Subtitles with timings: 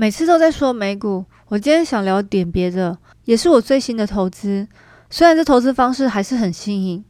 [0.00, 4.68] 每次都在说美股，我今天想聊点别的，也是我最新的投资。
[5.10, 7.04] 虽然这投资方式还是很新颖，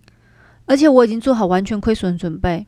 [0.64, 2.66] 而且我已经做好完全亏损准备。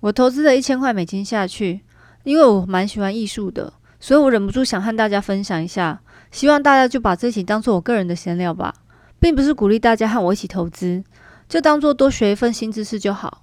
[0.00, 1.82] 我投资了一千块美金下去，
[2.24, 3.70] 因为我蛮喜欢艺术的，
[4.00, 6.00] 所以我忍不住想和大家分享一下。
[6.30, 8.74] 希望大家就把这期当做我个人的闲聊吧，
[9.18, 11.04] 并不是鼓励大家和我一起投资，
[11.46, 13.42] 就当做多学一份新知识就好。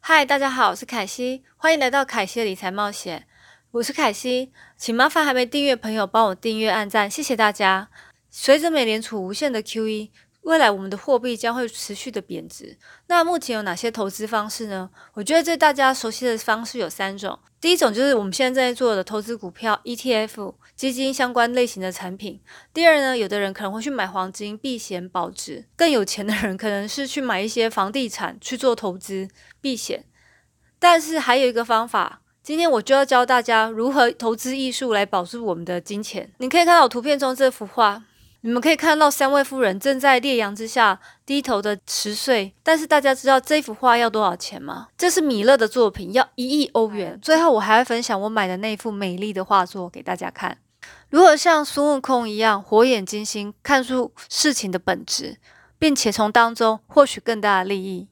[0.00, 3.26] 嗨，大家好，我是凯西，欢迎来到凯西的理财冒险。
[3.72, 7.90] 我是凯西，请麻烦还没订阅朋友帮我订阅、按赞，谢谢大家。
[8.30, 10.08] 随着美联储无限的 QE，
[10.40, 12.78] 未来我们的货币将会持续的贬值。
[13.08, 14.88] 那目前有哪些投资方式呢？
[15.12, 17.38] 我觉得最大家熟悉的方式有三种。
[17.60, 22.40] 第一种就是我们现在正在做的投资股票、ETF、基金相关类型的产品。
[22.72, 29.28] 第二呢，有的人可能会去买黄金避险保值，更有钱的人可能是去买一些房地产去做投资
[29.60, 30.06] 避险。
[30.78, 32.22] 但是还有一个方法。
[32.48, 36.32] 今天我就要教大家如何投资艺术来保住我们的金钱。
[36.38, 38.02] 你可以看到图片中这幅画，
[38.40, 42.54] 你们可以看到三位夫人正在烈阳之下低头的持岁。
[42.62, 44.88] 但是大家知道这幅画要多少钱吗？
[44.96, 47.18] 这是米勒的作品，要一亿欧元。
[47.20, 50.56] 最后我还会分享我买的那幅美丽的画作给大家看，
[51.10, 55.36] 如何像孙悟空一样火眼金睛看出事情的本质，
[55.78, 58.08] 并且从当中获取更大的利益。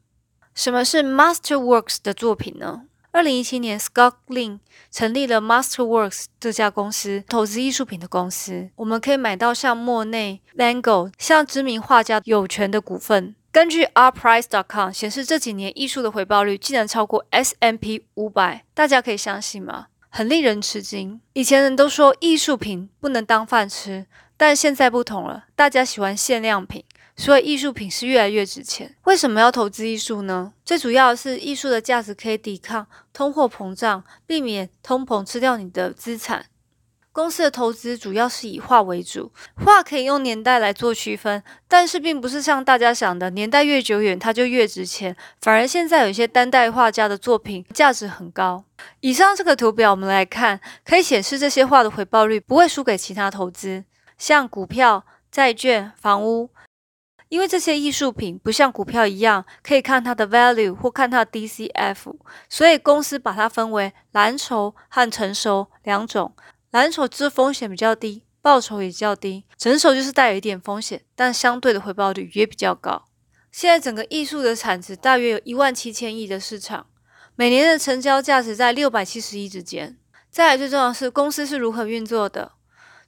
[0.54, 2.82] 什么是 Masterworks 的作品呢？
[3.16, 4.58] 二零一七年，Scott Lin
[4.90, 8.68] 成立了 Masterworks 这家公司，投资艺术品的公司。
[8.76, 13.34] 我们可以买到像莫内、Van Gogh 像知名画家有权的股份。
[13.50, 19.86] 根据 Rprice.com 显示，这几年艺术的回报率竟然超过 S M P 五百，大家可以相信吗？
[20.10, 21.18] 很令人吃惊。
[21.32, 24.04] 以前人都说艺术品不能当饭吃，
[24.36, 26.84] 但现在不同了，大家喜欢限量品。
[27.16, 28.94] 所以艺术品是越来越值钱。
[29.04, 30.52] 为什么要投资艺术呢？
[30.64, 36.46] 最主要的是艺术的价值可以抵抗通货膨胀，避免通膨吃掉你的资产。
[37.12, 39.32] 公司的投资主要是以画为主，
[39.64, 45.16] 画可以用年代来做区分，但是并不是像大家想的，年代越久远它就越值钱。
[45.40, 48.62] 反而现在有一些当代画家的作品价值很高。
[49.00, 53.84] 以上这个图表我们来看，可以显示这些画的回报率不会输给其他投资，
[54.18, 56.50] 像股票、债券、房屋。
[57.28, 62.16] 因为这些艺术品不像股票一样可以看它的 value 或看它的 DCF，
[62.48, 66.34] 所以公司把它分为蓝筹和成熟两种。
[66.70, 73.06] 蓝筹就是风险比较低，报酬也较低；成熟就是带有一点风险，但相对的回报率也比较高。
[73.50, 76.86] 现在整个艺术的产值大约有一万七千亿的市场，
[77.34, 79.96] 每年的成交价值在六百七十亿之间。
[80.30, 82.52] 再来最重要的是公司是如何运作的。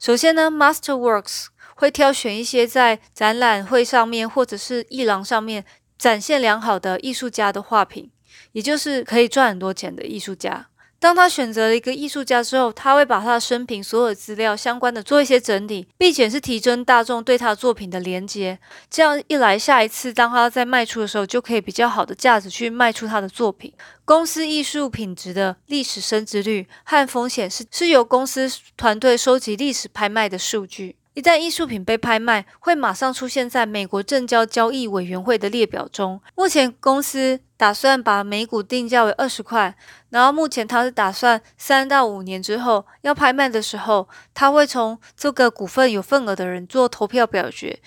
[0.00, 1.48] 首先呢，Masterworks。
[1.78, 5.64] 会挑选一些在展览会上面或者是艺廊上面
[5.96, 8.10] 展现良好的艺术家的画品，
[8.52, 10.66] 也就是可以赚很多钱的艺术家。
[11.00, 18.58] 当他选择了一个艺术家之后，他会把他的生平所有资料相关的做一些整理，并且是提升大众对他作品的连接。
[18.90, 23.72] 这样一来，下一次当他在卖出的时候，就可以比较好的价值去卖出他的作品。
[24.04, 30.96] 公司艺术品质的历史升值率和风险是是由公司团队收集历史拍卖的数据。
[31.18, 36.20] 一旦艺术品被拍卖，会马上出现在美国证交交易委员会的列表中。
[36.36, 39.76] 目前公司打算把每股定价为二十块，
[40.10, 47.80] 然后目前他是打算三到五年之后要拍卖的时候，他会从这个股份有份额的人做投票表决。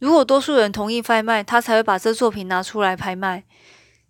[0.00, 3.44] 如果多数人同意拍卖，他才会把这作品拿出来拍卖。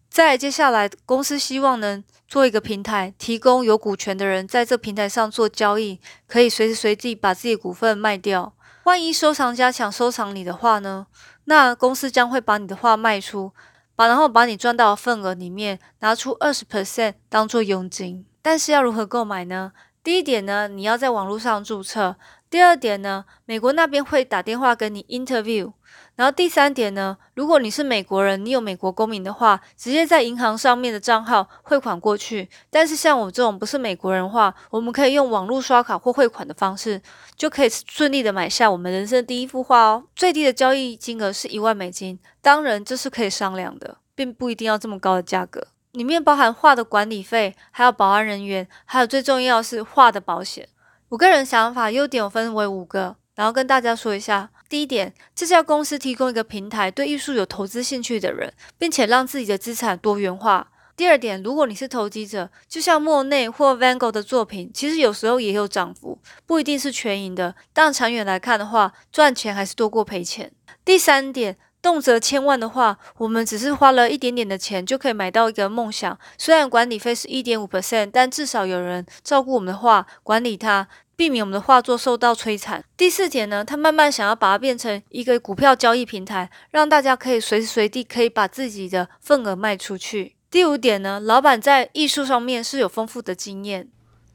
[0.08, 5.98] 再接下来，公司希望能做一个平台，提供有股权的人在这平台上做交易，
[6.28, 8.54] 可以随时随地把自己股份卖掉。
[8.84, 11.08] 万一收藏家想收藏你的话呢？
[11.46, 13.50] 那公司将会把你的画卖出，
[13.96, 18.24] 把然后把你赚到的份额里面拿出二十 percent 当做佣金。
[18.41, 19.72] 但是要如何购买呢？
[20.04, 22.14] 第一点呢，你要在网络上注册。
[22.50, 25.72] 第二点呢，美国那边会打电话跟你 interview。
[26.16, 32.50] 然后第三点呢，如果你是美国人，你有美国公民的话，直接在银行上面的账号汇款过去。
[32.68, 37.00] 但是像我这种不是美国人的话，我们可以用网络刷卡或汇款的方式，
[37.36, 40.04] 就可以顺利的买下我们人生第一幅画哦。
[40.16, 45.68] 最低的交易金额是一万美金，当然这是可以商量的，并不一定要这么高的价格。
[45.92, 50.68] 里面包含画的管理费，还有保安人员，还有最重要是画的保险。
[51.10, 54.48] 我个人想法，优点我分为五个，然后跟大家说一下。
[54.68, 60.71] 第一点，这家公司提供一个平台，对艺术有投资兴趣的人，并且让自己的资产多元化。
[60.97, 70.53] 第二点，如果你是投机者，就像莫内或 Van Gogh 的作品，其实有时候也有涨幅，不一定是全赢的，但长远来看的话，赚钱还是多过赔钱。
[70.84, 76.18] 第三点，动辄千万的话，我们只是花了一点点的钱就可以买到一个梦想。
[76.36, 80.86] 虽然管理费是一点五 percent，但至少有人照顾我们的画，管理它，
[81.16, 82.84] 避免我们的画作受到摧残。
[82.97, 90.36] 第四点呢，他慢慢想要把它变成一个股票交易平台，让大家可以随时随地可以把自己的份额卖出去。
[90.50, 93.88] 第五点呢，老板在艺术上面是有丰富的经验。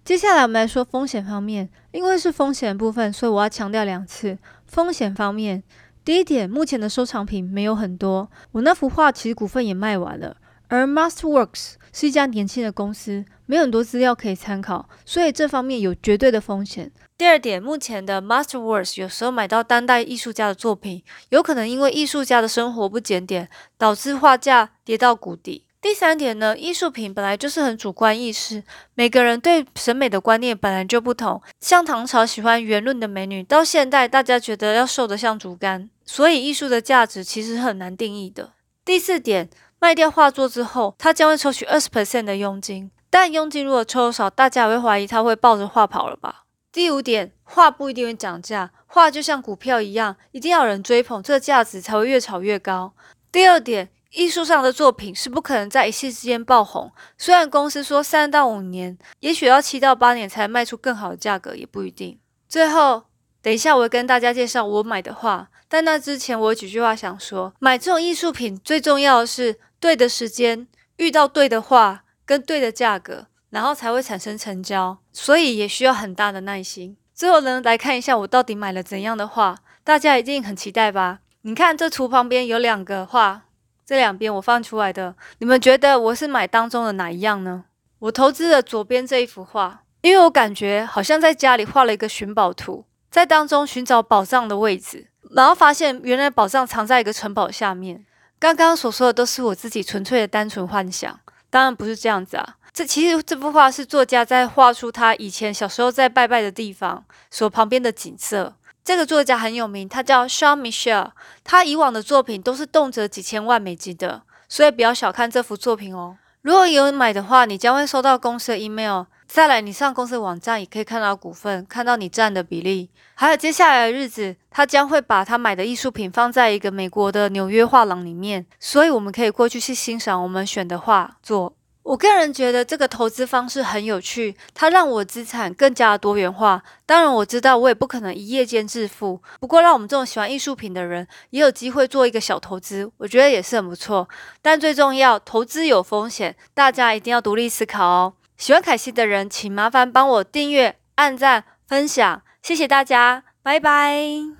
[0.04, 5.64] 接下来我们来说风险方面，因为是风险部分，所以我要强调两次风险方面。
[6.06, 10.38] 第一点，目前的收藏品没有很多，我那幅画其实股份也卖完了。
[10.68, 16.92] 而 Masterworks 是一家年轻的公司，没有很多资料可以参考，所以这方面有绝对的风险。
[17.18, 23.50] 第二点，目前的 Masterworks 有时候买到当代艺术家的作品，有可能因为艺术家的生活不检点，
[23.80, 25.66] 导致画价跌到谷底。
[25.86, 28.64] 第三点呢，艺术品本来就是很主观意识，
[28.96, 31.40] 每个人对审美的观念本来就不同。
[31.62, 38.54] 像唐朝喜欢圆润的美女，到现代大家觉得要瘦得像竹竿，所以艺术的价值其实很难定义的。
[38.84, 39.48] 第四点，
[39.78, 46.46] 卖掉画作之后，他将会抽取二十 percent 的佣金，但佣金如果抽少，大家也会怀疑他会抱着画跑了吧？
[46.72, 52.94] 第五点，画不一定会涨价，画就像股票一样，一定要有人追捧，这个价值才会越炒越高。
[53.32, 53.90] 第二点。
[54.16, 62.18] 艺术上的作品是不可能在一夕之间爆红，虽然公司说三到五年，也许要七到八年才卖出更好的价格，也不一定。
[62.48, 63.04] 最后，
[63.42, 70.66] 等一下我会跟大家介绍我买的画，但那之前我有几句话想说：买这种艺术品最重要的是对的时间，
[70.96, 76.96] 遇到对的画跟对的价格，然后才会产生成交，所以也需要很大的耐心。
[77.14, 81.20] 最后呢，来看一下我到底买了怎样的画，大家一定很期待吧？
[81.42, 83.42] 你看这图旁边有两个画。
[83.86, 87.66] 这两边我放出来的，你们觉得我是买当中的哪一样呢？
[88.00, 98.06] 我投资了左边这一幅画，因为我感觉好像在家里画了一个寻宝图，在当中寻找宝藏的位置，然后发现原来宝藏藏在一个城堡下面。
[98.40, 102.56] 刚刚所说的都是我自己纯粹的单纯幻想，当然不是这样子啊。
[102.74, 108.56] 这其实这幅画是作家在画出他以前小时候在拜拜的地方所旁边的景色。
[108.86, 111.10] 这个作家很有名，他叫 Sean Michel。
[111.44, 116.16] 他以往的作品都是动辄几千万美金的，所以不要小看这幅作品哦。
[116.44, 119.06] 如果有买的话，你将会收到公司的 email。
[119.26, 122.92] 再来，你上公司网站也可以看到股份，看到你占的比例。
[123.16, 131.56] 还有接下来的日子，他将会把他买的艺术品放在一个美国的纽约画廊里面，所以我们可以过去去欣赏我们选的画作。
[131.86, 136.64] 我个人觉得这个投资方式很有趣，它让我资产更加多元化。
[136.84, 144.10] 当然，我知道我也不可能一夜间致富，不过让我们这种喜欢艺术品的人也有机会做一个小投资，我觉得也是很不错。
[144.42, 148.14] 但最重要，投资有风险，大家一定要独立思考哦。
[148.36, 154.36] 喜欢凯西的人，请麻烦帮我订阅、按赞、分享，谢谢大家，拜拜。